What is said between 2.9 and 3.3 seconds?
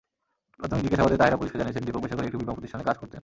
করতেন।